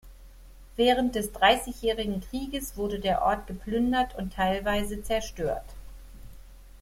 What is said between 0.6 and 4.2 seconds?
Während des Dreißigjährigen Krieges wurde der Ort geplündert